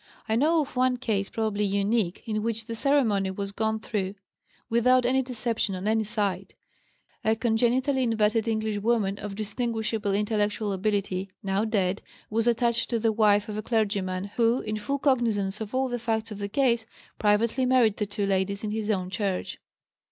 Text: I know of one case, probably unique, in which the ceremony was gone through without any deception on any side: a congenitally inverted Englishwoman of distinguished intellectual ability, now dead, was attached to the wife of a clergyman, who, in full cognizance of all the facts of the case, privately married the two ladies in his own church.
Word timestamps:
I 0.27 0.35
know 0.35 0.61
of 0.61 0.75
one 0.75 0.97
case, 0.97 1.29
probably 1.29 1.63
unique, 1.63 2.23
in 2.25 2.41
which 2.41 2.65
the 2.65 2.73
ceremony 2.73 3.29
was 3.29 3.51
gone 3.51 3.79
through 3.79 4.15
without 4.67 5.05
any 5.05 5.21
deception 5.21 5.75
on 5.75 5.87
any 5.87 6.03
side: 6.03 6.55
a 7.23 7.35
congenitally 7.35 8.01
inverted 8.01 8.47
Englishwoman 8.47 9.19
of 9.19 9.35
distinguished 9.35 9.93
intellectual 9.93 10.73
ability, 10.73 11.29
now 11.43 11.65
dead, 11.65 12.01
was 12.31 12.47
attached 12.47 12.89
to 12.89 12.97
the 12.97 13.11
wife 13.11 13.47
of 13.47 13.57
a 13.57 13.61
clergyman, 13.61 14.23
who, 14.37 14.61
in 14.61 14.75
full 14.77 14.97
cognizance 14.97 15.61
of 15.61 15.75
all 15.75 15.87
the 15.87 15.99
facts 15.99 16.31
of 16.31 16.39
the 16.39 16.49
case, 16.49 16.87
privately 17.19 17.67
married 17.67 17.97
the 17.97 18.07
two 18.07 18.25
ladies 18.25 18.63
in 18.63 18.71
his 18.71 18.89
own 18.89 19.11
church. 19.11 19.59